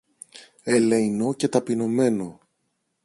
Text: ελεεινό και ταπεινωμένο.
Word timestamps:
ελεεινό 0.63 1.33
και 1.33 1.47
ταπεινωμένο. 1.49 2.39